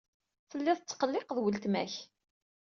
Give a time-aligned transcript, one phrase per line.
[0.49, 1.93] Tellid tettqelliqed weltma-k.